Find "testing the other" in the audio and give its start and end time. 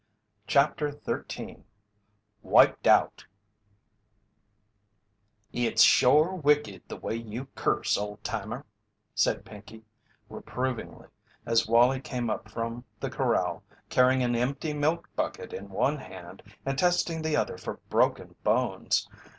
16.79-17.59